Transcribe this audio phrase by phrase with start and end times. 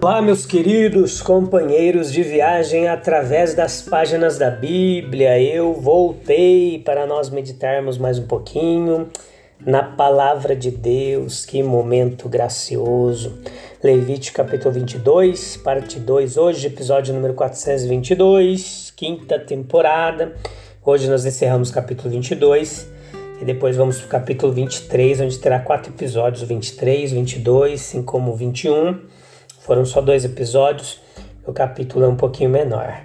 [0.00, 5.40] Olá, meus queridos companheiros de viagem através das páginas da Bíblia.
[5.40, 9.08] Eu voltei para nós meditarmos mais um pouquinho
[9.66, 11.44] na palavra de Deus.
[11.44, 13.40] Que momento gracioso.
[13.82, 20.32] Levítico capítulo 22, parte 2, hoje, episódio número 422, quinta temporada.
[20.84, 22.88] Hoje nós encerramos capítulo 22
[23.42, 28.36] e depois vamos para o capítulo 23, onde terá quatro episódios: 23, 22, assim como
[28.36, 29.17] 21
[29.68, 30.98] foram só dois episódios,
[31.46, 33.02] o capítulo é um pouquinho menor.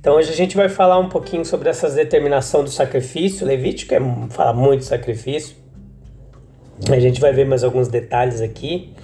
[0.00, 3.46] Então hoje a gente vai falar um pouquinho sobre essa determinação do sacrifício.
[3.46, 4.00] Levítico é,
[4.30, 5.54] fala muito de sacrifício.
[6.90, 8.94] A gente vai ver mais alguns detalhes aqui.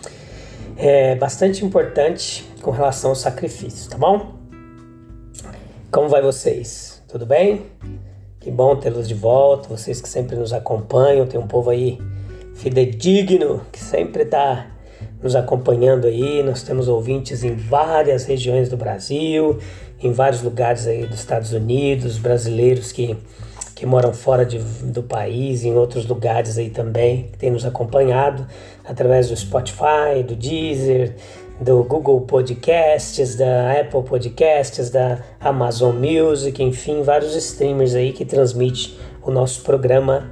[0.74, 4.32] É bastante importante com relação ao sacrifício, tá bom?
[5.90, 7.02] Como vai vocês?
[7.08, 7.66] Tudo bem?
[8.40, 11.26] Que bom tê-los de volta, vocês que sempre nos acompanham.
[11.26, 11.98] Tem um povo aí
[12.54, 14.71] fidedigno que sempre está
[15.22, 16.42] nos acompanhando aí.
[16.42, 19.58] Nós temos ouvintes em várias regiões do Brasil,
[20.02, 23.16] em vários lugares aí dos Estados Unidos, brasileiros que,
[23.74, 28.46] que moram fora de, do país, em outros lugares aí também, que têm nos acompanhado
[28.84, 31.14] através do Spotify, do Deezer,
[31.60, 38.94] do Google Podcasts, da Apple Podcasts, da Amazon Music, enfim, vários streamers aí que transmitem
[39.22, 40.30] o nosso programa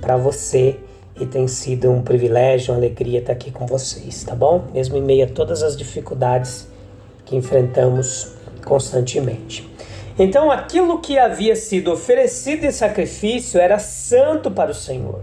[0.00, 0.76] para você
[1.20, 4.64] e tem sido um privilégio, uma alegria estar aqui com vocês, tá bom?
[4.72, 6.66] Mesmo em meio a todas as dificuldades
[7.24, 8.32] que enfrentamos
[8.64, 9.68] constantemente.
[10.18, 15.22] Então, aquilo que havia sido oferecido em sacrifício era santo para o Senhor.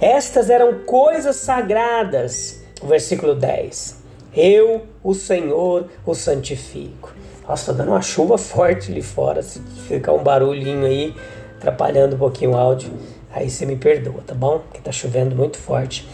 [0.00, 2.62] Estas eram coisas sagradas.
[2.82, 3.98] Versículo 10.
[4.34, 7.14] Eu, o Senhor, o santifico.
[7.48, 9.42] Nossa, tá dando uma chuva forte ali fora.
[9.42, 11.14] Se ficar um barulhinho aí,
[11.56, 12.92] atrapalhando um pouquinho o áudio
[13.32, 14.58] aí você me perdoa, tá bom?
[14.60, 16.08] Porque tá chovendo muito forte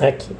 [0.00, 0.34] aqui.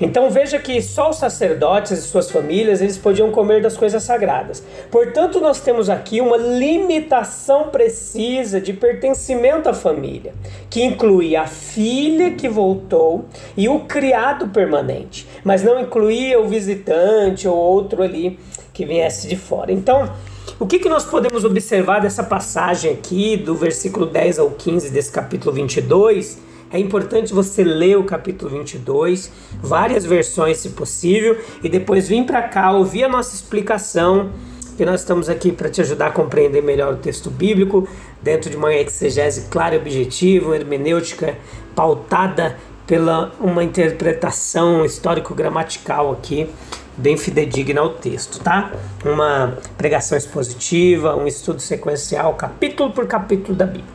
[0.00, 4.62] Então veja que só os sacerdotes e suas famílias eles podiam comer das coisas sagradas.
[4.90, 10.34] Portanto, nós temos aqui uma limitação precisa de pertencimento à família,
[10.68, 17.46] que inclui a filha que voltou e o criado permanente, mas não incluía o visitante
[17.46, 18.38] ou outro ali
[18.72, 19.70] que viesse de fora.
[19.70, 20.10] Então,
[20.58, 25.10] o que, que nós podemos observar dessa passagem aqui, do versículo 10 ao 15 desse
[25.10, 26.38] capítulo 22?
[26.70, 29.30] É importante você ler o capítulo 22,
[29.62, 34.30] várias versões se possível, e depois vir para cá ouvir a nossa explicação,
[34.76, 37.88] que nós estamos aqui para te ajudar a compreender melhor o texto bíblico,
[38.22, 41.36] dentro de uma exegese clara e objetiva, uma hermenêutica
[41.74, 42.56] pautada
[42.86, 46.48] pela uma interpretação histórico-gramatical aqui
[46.96, 48.72] bem fidedigna ao texto, tá?
[49.04, 53.94] Uma pregação expositiva, um estudo sequencial, capítulo por capítulo da Bíblia.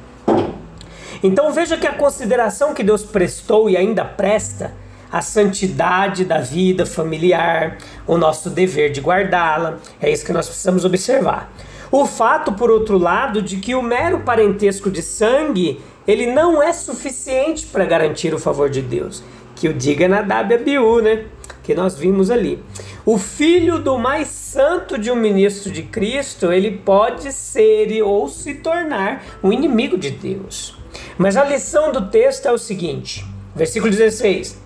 [1.21, 4.73] Então veja que a consideração que Deus prestou e ainda presta
[5.11, 10.85] à santidade da vida familiar, o nosso dever de guardá-la, é isso que nós precisamos
[10.85, 11.51] observar.
[11.91, 16.71] O fato, por outro lado, de que o mero parentesco de sangue ele não é
[16.73, 19.23] suficiente para garantir o favor de Deus.
[19.55, 21.25] Que o diga e Abiú, né?
[21.69, 22.57] Que nós vimos ali.
[23.05, 28.55] O filho do mais santo de um ministro de Cristo, ele pode ser ou se
[28.55, 30.75] tornar um inimigo de Deus.
[31.15, 33.23] Mas a lição do texto é o seguinte,
[33.55, 34.59] versículo 16: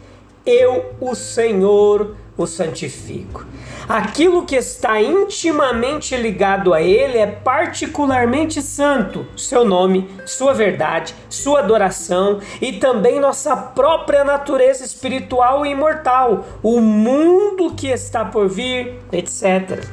[0.46, 3.46] Eu, o Senhor, o santifico.
[3.88, 9.26] Aquilo que está intimamente ligado a Ele é particularmente santo.
[9.36, 16.80] Seu nome, sua verdade, sua adoração e também nossa própria natureza espiritual e imortal, o
[16.80, 19.84] mundo que está por vir, etc.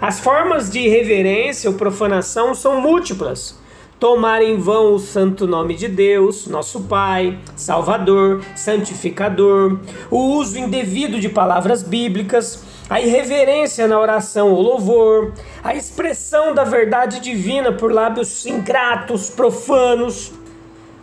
[0.00, 3.58] As formas de reverência ou profanação são múltiplas
[3.98, 9.78] tomar em vão o santo nome de Deus, nosso Pai, Salvador, Santificador,
[10.10, 16.62] o uso indevido de palavras bíblicas, a irreverência na oração ou louvor, a expressão da
[16.62, 20.32] verdade divina por lábios ingratos, profanos,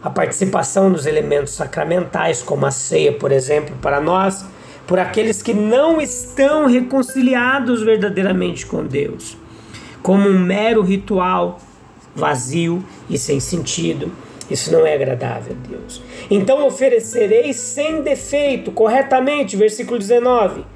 [0.01, 4.45] a participação nos elementos sacramentais, como a ceia, por exemplo, para nós,
[4.87, 9.37] por aqueles que não estão reconciliados verdadeiramente com Deus,
[10.01, 11.59] como um mero ritual
[12.15, 14.11] vazio e sem sentido.
[14.49, 16.01] Isso não é agradável a Deus.
[16.29, 20.72] Então oferecereis sem defeito, corretamente, versículo 19.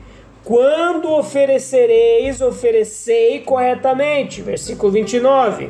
[0.48, 5.70] Quando oferecereis, oferecei corretamente, versículo 29.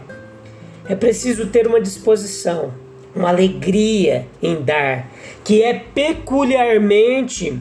[0.88, 2.72] É preciso ter uma disposição,
[3.16, 5.10] uma alegria em dar,
[5.44, 7.60] que é peculiarmente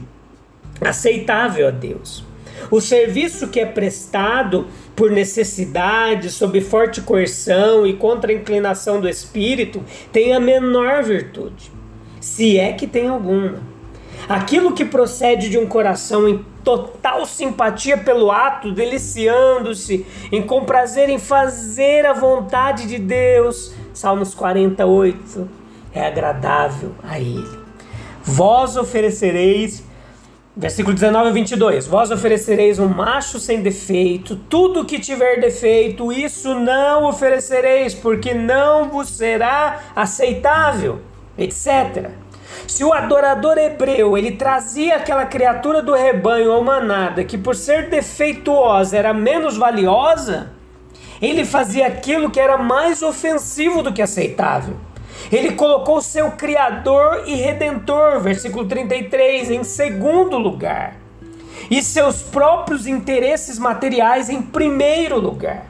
[0.79, 2.23] aceitável a Deus.
[2.69, 9.09] O serviço que é prestado por necessidade, sob forte coerção e contra a inclinação do
[9.09, 11.71] espírito, tem a menor virtude,
[12.21, 13.75] se é que tem alguma.
[14.29, 16.27] Aquilo que procede de um coração
[16.67, 25.47] total simpatia pelo ato, deliciando-se em comprazer em fazer a vontade de Deus, Salmos 48,
[25.93, 27.57] é agradável a Ele.
[28.21, 29.81] Vós oferecereis
[30.59, 31.85] Versículo 19 a 22.
[31.85, 38.89] Vós oferecereis um macho sem defeito, tudo que tiver defeito, isso não oferecereis, porque não
[38.89, 40.99] vos será aceitável,
[41.37, 42.09] etc.
[42.67, 47.89] Se o adorador hebreu ele trazia aquela criatura do rebanho ou manada que por ser
[47.89, 50.51] defeituosa era menos valiosa,
[51.21, 54.75] ele fazia aquilo que era mais ofensivo do que aceitável.
[55.31, 60.95] Ele colocou seu Criador e Redentor, versículo 33, em segundo lugar,
[61.71, 65.65] e seus próprios interesses materiais em primeiro lugar.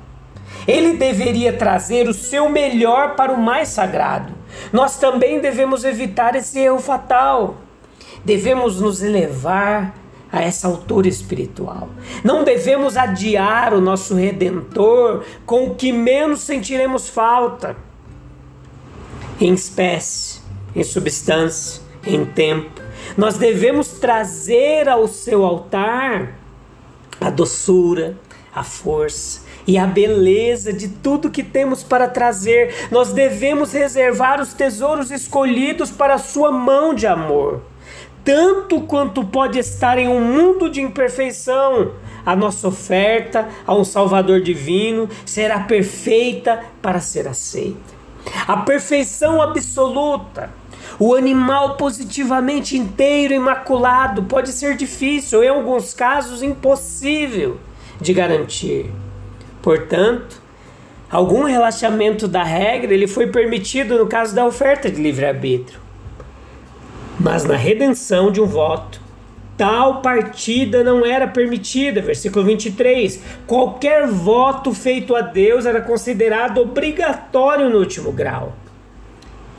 [0.67, 4.36] Ele deveria trazer o seu melhor para o mais sagrado.
[4.71, 7.57] Nós também devemos evitar esse erro fatal.
[8.23, 9.93] Devemos nos elevar
[10.31, 11.89] a essa altura espiritual.
[12.23, 17.75] Não devemos adiar o nosso redentor com o que menos sentiremos falta
[19.39, 20.41] em espécie,
[20.75, 22.81] em substância, em tempo.
[23.15, 26.37] Nós devemos trazer ao seu altar
[27.21, 28.17] a doçura,
[28.53, 32.87] a força e a beleza de tudo que temos para trazer.
[32.89, 37.61] Nós devemos reservar os tesouros escolhidos para a sua mão de amor.
[38.23, 41.91] Tanto quanto pode estar em um mundo de imperfeição,
[42.25, 47.97] a nossa oferta a um Salvador divino será perfeita para ser aceita
[48.47, 50.49] a perfeição absoluta.
[50.99, 57.57] O animal positivamente inteiro, imaculado, pode ser difícil, em alguns casos impossível
[58.01, 58.91] de garantir.
[59.67, 60.41] Portanto,
[61.11, 65.77] algum relaxamento da regra ele foi permitido no caso da oferta de livre-arbítrio.
[67.19, 69.01] Mas na redenção de um voto,
[69.57, 72.01] tal partida não era permitida.
[72.01, 73.21] Versículo 23.
[73.45, 78.55] Qualquer voto feito a Deus era considerado obrigatório no último grau.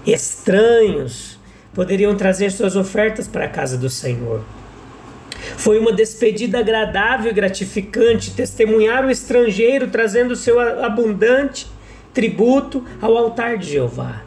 [0.06, 1.38] Estranhos
[1.74, 4.42] poderiam trazer suas ofertas para a casa do Senhor.
[5.56, 11.66] Foi uma despedida agradável e gratificante testemunhar o estrangeiro trazendo seu abundante
[12.12, 14.22] tributo ao altar de Jeová.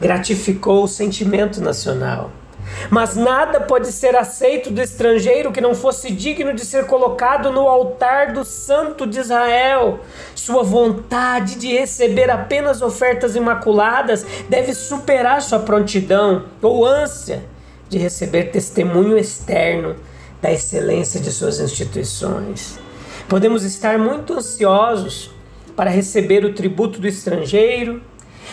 [0.00, 2.32] Gratificou o sentimento nacional
[2.88, 7.68] mas nada pode ser aceito do estrangeiro que não fosse digno de ser colocado no
[7.68, 10.00] altar do Santo de Israel.
[10.34, 17.44] Sua vontade de receber apenas ofertas imaculadas deve superar sua prontidão ou ânsia
[17.88, 19.96] de receber testemunho externo
[20.40, 22.78] da excelência de suas instituições.
[23.28, 25.30] Podemos estar muito ansiosos
[25.76, 28.02] para receber o tributo do estrangeiro,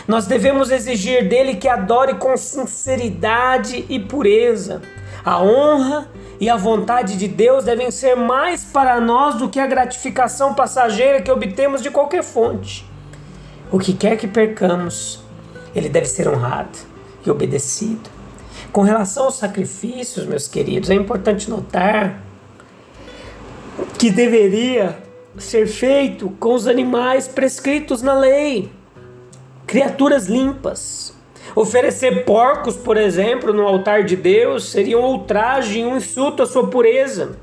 [0.07, 4.81] nós devemos exigir dele que adore com sinceridade e pureza.
[5.23, 9.67] A honra e a vontade de Deus devem ser mais para nós do que a
[9.67, 12.85] gratificação passageira que obtemos de qualquer fonte.
[13.71, 15.19] O que quer que percamos,
[15.75, 16.77] ele deve ser honrado
[17.25, 18.17] e obedecido.
[18.71, 22.21] Com relação aos sacrifícios, meus queridos, é importante notar
[23.97, 24.97] que deveria
[25.38, 28.71] ser feito com os animais prescritos na lei
[29.68, 31.14] criaturas limpas.
[31.54, 36.45] Oferecer porcos, por exemplo, no altar de Deus seria um ultraje e um insulto à
[36.45, 37.38] sua pureza.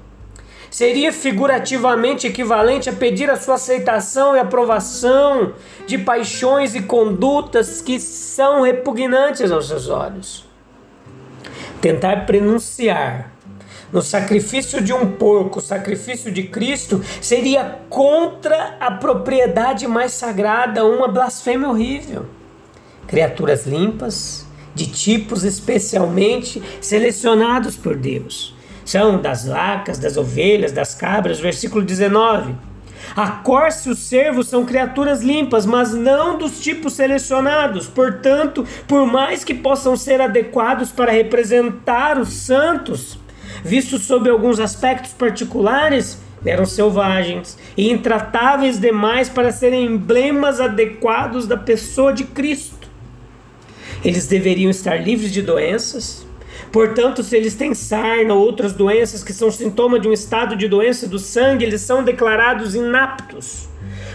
[0.71, 5.53] Seria figurativamente equivalente a pedir a sua aceitação e aprovação
[5.87, 10.54] de paixões e condutas que são repugnantes aos seus olhos.
[11.85, 13.31] Tentar prenunciar
[13.93, 21.09] no sacrifício de um porco, sacrifício de Cristo, seria contra a propriedade mais sagrada, uma
[21.09, 22.25] blasfêmia horrível.
[23.07, 28.57] Criaturas limpas, de tipos especialmente selecionados por Deus.
[28.83, 32.55] São das vacas, das ovelhas, das cabras, versículo 19.
[33.17, 37.87] A corça e o servo são criaturas limpas, mas não dos tipos selecionados.
[37.87, 43.19] Portanto, por mais que possam ser adequados para representar os santos,
[43.65, 51.57] vistos sob alguns aspectos particulares, eram selvagens e intratáveis demais para serem emblemas adequados da
[51.57, 52.89] pessoa de Cristo.
[54.05, 56.27] Eles deveriam estar livres de doenças.
[56.75, 60.67] Portanto, se eles têm sarna ou outras doenças que são sintoma de um estado de
[60.67, 63.69] doença do sangue, eles são declarados inaptos.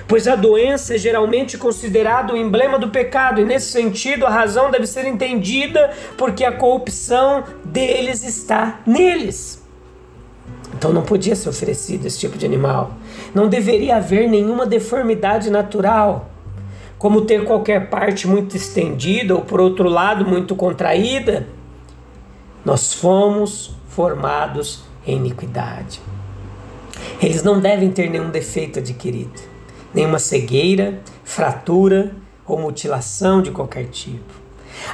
[0.06, 4.70] Pois a doença é geralmente considerada o emblema do pecado, e nesse sentido a razão
[4.70, 9.64] deve ser entendida porque a corrupção deles está neles.
[10.76, 12.92] Então não podia ser oferecido esse tipo de animal.
[13.34, 16.30] Não deveria haver nenhuma deformidade natural
[16.98, 21.48] como ter qualquer parte muito estendida ou, por outro lado, muito contraída.
[22.64, 26.02] Nós fomos formados em iniquidade.
[27.22, 29.42] Eles não devem ter nenhum defeito adquirido,
[29.94, 32.12] nenhuma cegueira, fratura
[32.46, 34.40] ou mutilação de qualquer tipo.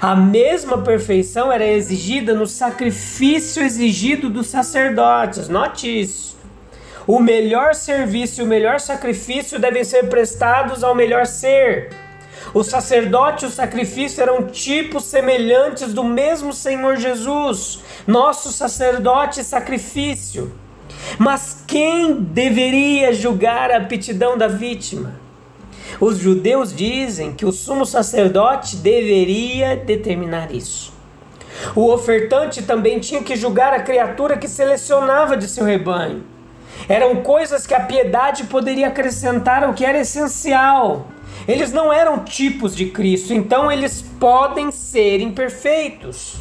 [0.02, 5.48] A mesma perfeição era exigida no sacrifício exigido dos sacerdotes.
[5.48, 6.36] Note isso.
[7.08, 11.92] O melhor serviço e o melhor sacrifício devem ser prestados ao melhor ser.
[12.56, 19.44] O sacerdote e o sacrifício eram tipos semelhantes do mesmo Senhor Jesus, nosso sacerdote e
[19.44, 20.54] sacrifício.
[21.20, 25.20] Mas quem deveria julgar a aptidão da vítima?
[26.00, 30.94] Os judeus dizem que o sumo sacerdote deveria determinar isso.
[31.76, 36.24] O ofertante também tinha que julgar a criatura que selecionava de seu rebanho.
[36.88, 41.08] Eram coisas que a piedade poderia acrescentar ao que era essencial.
[41.48, 46.38] Eles não eram tipos de Cristo, então eles podem ser imperfeitos.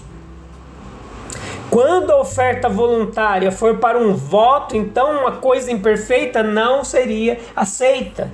[1.71, 8.31] Quando a oferta voluntária for para um voto, então uma coisa imperfeita não seria aceita.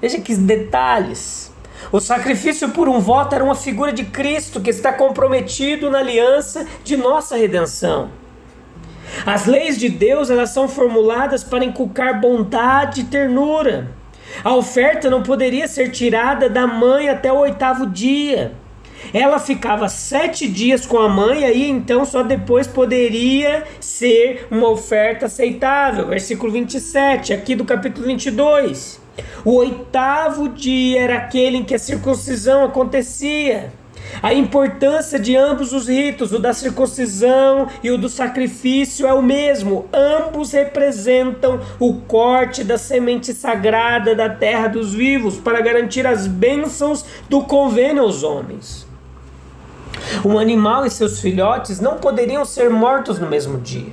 [0.00, 1.52] Veja que detalhes.
[1.92, 6.66] O sacrifício por um voto era uma figura de Cristo que está comprometido na aliança
[6.84, 8.10] de nossa redenção.
[9.24, 13.99] As leis de Deus elas são formuladas para inculcar bondade e ternura.
[14.42, 18.52] A oferta não poderia ser tirada da mãe até o oitavo dia.
[19.12, 25.26] Ela ficava sete dias com a mãe, aí então só depois poderia ser uma oferta
[25.26, 26.06] aceitável.
[26.06, 29.00] Versículo 27, aqui do capítulo 22.
[29.44, 33.72] O oitavo dia era aquele em que a circuncisão acontecia.
[34.22, 39.22] A importância de ambos os ritos, o da circuncisão e o do sacrifício, é o
[39.22, 39.86] mesmo.
[39.92, 47.04] Ambos representam o corte da semente sagrada da terra dos vivos para garantir as bênçãos
[47.28, 48.86] do convênio aos homens.
[50.24, 53.92] Um animal e seus filhotes não poderiam ser mortos no mesmo dia.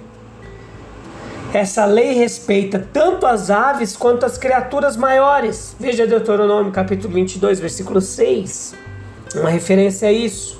[1.53, 5.75] Essa lei respeita tanto as aves quanto as criaturas maiores.
[5.79, 8.75] Veja Deuteronômio capítulo 22, versículo 6.
[9.35, 10.59] Uma referência a isso.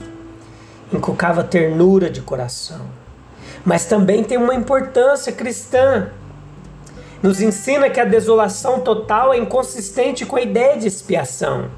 [0.92, 2.82] Inculcava ternura de coração.
[3.66, 6.10] Mas também tem uma importância cristã.
[7.22, 11.70] Nos ensina que a desolação total é inconsistente com a ideia de expiação.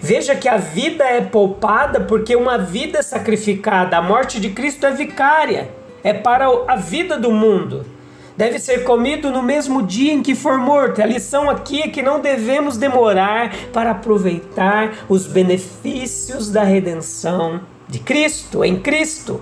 [0.00, 3.96] Veja que a vida é poupada porque uma vida é sacrificada.
[3.96, 5.70] A morte de Cristo é vicária,
[6.02, 7.95] é para a vida do mundo
[8.36, 11.02] deve ser comido no mesmo dia em que for morto.
[11.02, 17.98] A lição aqui é que não devemos demorar para aproveitar os benefícios da redenção de
[17.98, 19.40] Cristo, em Cristo.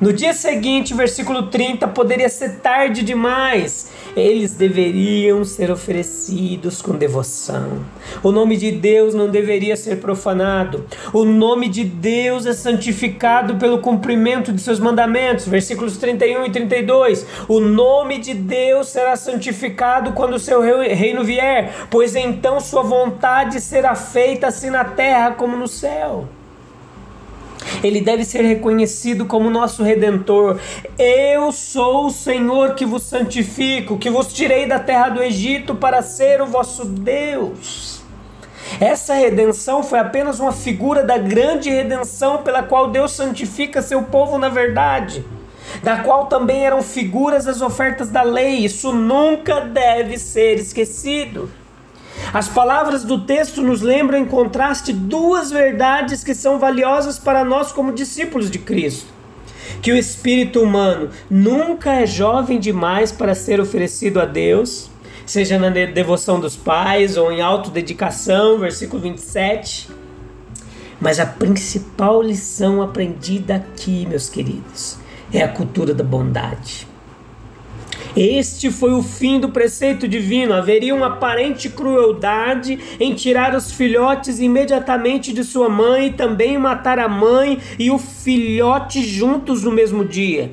[0.00, 3.90] No dia seguinte, versículo 30, poderia ser tarde demais.
[4.16, 7.84] Eles deveriam ser oferecidos com devoção.
[8.22, 10.86] O nome de Deus não deveria ser profanado.
[11.12, 15.46] O nome de Deus é santificado pelo cumprimento de seus mandamentos.
[15.46, 17.26] Versículos 31 e 32.
[17.46, 23.60] O nome de Deus será santificado quando o seu reino vier, pois então sua vontade
[23.60, 26.26] será feita assim na terra como no céu.
[27.82, 30.58] Ele deve ser reconhecido como nosso redentor.
[30.98, 36.02] Eu sou o Senhor que vos santifico, que vos tirei da terra do Egito para
[36.02, 38.00] ser o vosso Deus.
[38.78, 44.38] Essa redenção foi apenas uma figura da grande redenção pela qual Deus santifica seu povo
[44.38, 45.24] na verdade,
[45.82, 48.64] da qual também eram figuras as ofertas da lei.
[48.64, 51.50] Isso nunca deve ser esquecido.
[52.32, 57.72] As palavras do texto nos lembram em contraste duas verdades que são valiosas para nós
[57.72, 59.12] como discípulos de Cristo.
[59.82, 64.88] Que o espírito humano nunca é jovem demais para ser oferecido a Deus,
[65.26, 69.88] seja na devoção dos pais ou em autodedicação, versículo 27.
[71.00, 74.98] Mas a principal lição aprendida aqui, meus queridos,
[75.32, 76.89] é a cultura da bondade.
[78.16, 80.52] Este foi o fim do preceito divino.
[80.52, 86.98] Haveria uma aparente crueldade em tirar os filhotes imediatamente de sua mãe e também matar
[86.98, 90.52] a mãe e o filhote juntos no mesmo dia.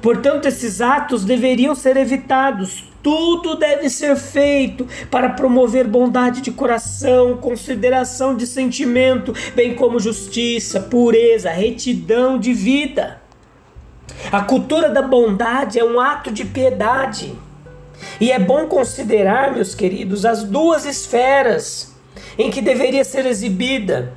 [0.00, 2.84] Portanto, esses atos deveriam ser evitados.
[3.02, 10.80] tudo deve ser feito para promover bondade de coração, consideração de sentimento, bem como justiça,
[10.80, 13.25] pureza, retidão de vida.
[14.30, 17.34] A cultura da bondade é um ato de piedade.
[18.20, 21.94] E é bom considerar, meus queridos, as duas esferas
[22.38, 24.12] em que deveria ser exibida: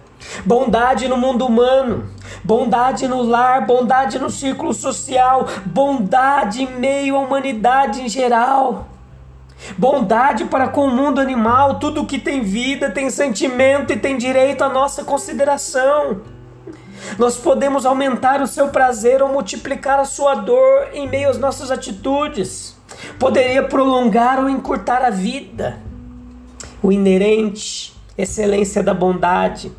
[0.45, 2.09] bondade no mundo humano,
[2.43, 8.87] bondade no lar, bondade no círculo social, bondade em meio à humanidade em geral.
[9.77, 14.63] Bondade para com o mundo animal, tudo que tem vida, tem sentimento e tem direito
[14.63, 16.21] à nossa consideração.
[17.17, 21.71] Nós podemos aumentar o seu prazer ou multiplicar a sua dor em meio às nossas
[21.71, 22.75] atitudes.
[23.17, 25.79] Poderia prolongar ou encurtar a vida.
[26.81, 29.71] O inerente, excelência da bondade.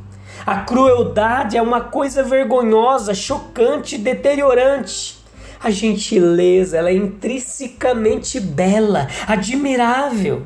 [0.46, 5.18] A crueldade é uma coisa vergonhosa, chocante, deteriorante.
[5.62, 10.42] A gentileza ela é intrinsecamente bela, admirável.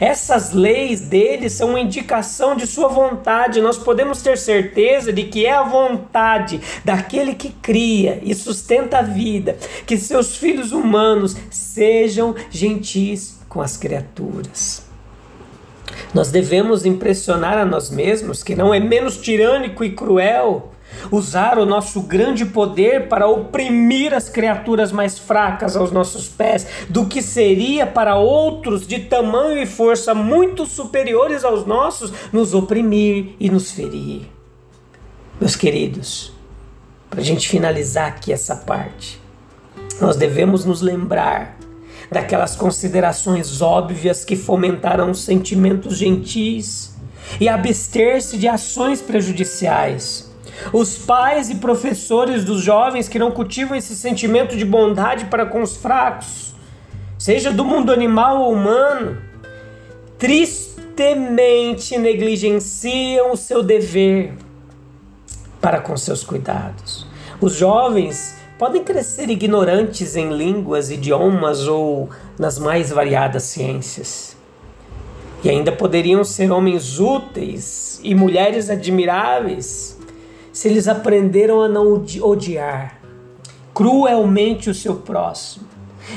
[0.00, 3.60] Essas leis dele são uma indicação de sua vontade.
[3.60, 9.02] Nós podemos ter certeza de que é a vontade daquele que cria e sustenta a
[9.02, 14.84] vida, que seus filhos humanos sejam gentis com as criaturas.
[16.12, 20.73] Nós devemos impressionar a nós mesmos que não é menos tirânico e cruel
[21.10, 27.06] usar o nosso grande poder para oprimir as criaturas mais fracas aos nossos pés do
[27.06, 33.50] que seria para outros de tamanho e força muito superiores aos nossos nos oprimir e
[33.50, 34.22] nos ferir.
[35.40, 36.32] Meus queridos,
[37.10, 39.20] para a gente finalizar aqui essa parte,
[40.00, 41.56] nós devemos nos lembrar
[42.10, 46.94] daquelas considerações óbvias que fomentaram sentimentos gentis
[47.40, 50.33] e abster-se de ações prejudiciais
[50.72, 55.62] os pais e professores dos jovens que não cultivam esse sentimento de bondade para com
[55.62, 56.54] os fracos,
[57.18, 59.18] seja do mundo animal ou humano,
[60.18, 64.32] tristemente negligenciam o seu dever
[65.60, 67.06] para com seus cuidados.
[67.40, 74.36] Os jovens podem crescer ignorantes em línguas, idiomas ou nas mais variadas ciências.
[75.42, 79.93] E ainda poderiam ser homens úteis e mulheres admiráveis
[80.54, 83.00] se eles aprenderam a não odiar
[83.74, 85.66] cruelmente o seu próximo,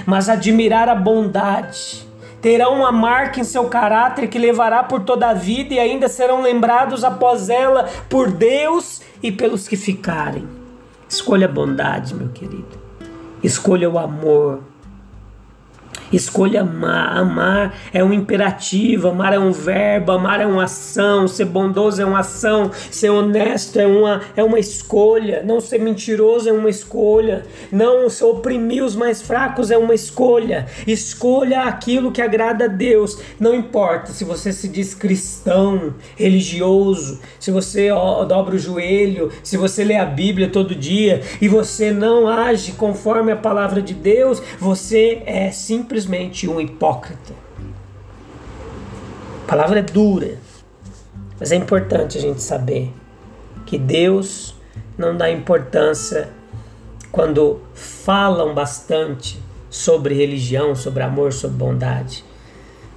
[0.05, 2.07] mas admirar a bondade,
[2.39, 6.43] terão uma marca em seu caráter que levará por toda a vida e ainda serão
[6.43, 10.47] lembrados após ela por Deus e pelos que ficarem.
[11.09, 12.77] Escolha a bondade, meu querido.
[13.41, 14.61] Escolha o amor
[16.11, 17.17] Escolha amar.
[17.17, 22.05] Amar é um imperativo, amar é um verbo, amar é uma ação, ser bondoso é
[22.05, 27.45] uma ação, ser honesto é uma, é uma escolha, não ser mentiroso é uma escolha,
[27.71, 30.67] não oprimir os mais fracos é uma escolha.
[30.85, 33.19] Escolha aquilo que agrada a Deus.
[33.39, 37.89] Não importa se você se diz cristão, religioso, se você
[38.27, 43.31] dobra o joelho, se você lê a Bíblia todo dia e você não age conforme
[43.31, 47.33] a palavra de Deus, você é simplesmente simplesmente um hipócrita.
[49.43, 50.37] A palavra é dura,
[51.39, 52.93] mas é importante a gente saber
[53.65, 54.55] que Deus
[54.97, 56.29] não dá importância
[57.11, 62.23] quando falam bastante sobre religião, sobre amor, sobre bondade.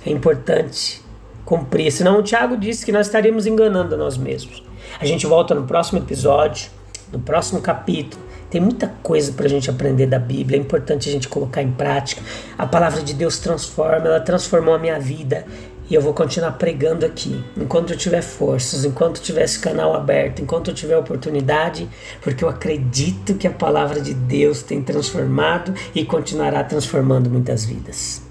[0.05, 1.03] É importante
[1.45, 4.63] cumprir, senão o Tiago disse que nós estaríamos enganando a nós mesmos.
[5.01, 6.71] A gente volta no próximo episódio,
[7.11, 11.13] no próximo capítulo tem muita coisa para a gente aprender da Bíblia, é importante a
[11.13, 12.21] gente colocar em prática.
[12.59, 15.47] A palavra de Deus transforma, ela transformou a minha vida
[15.91, 19.93] e eu vou continuar pregando aqui, enquanto eu tiver forças, enquanto eu tiver esse canal
[19.93, 21.89] aberto, enquanto eu tiver oportunidade,
[22.23, 28.23] porque eu acredito que a palavra de Deus tem transformado e continuará transformando muitas vidas.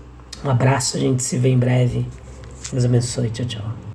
[0.44, 2.08] Um abraço, a gente se vê em breve.
[2.72, 3.89] Deus abençoe, tchau, tchau.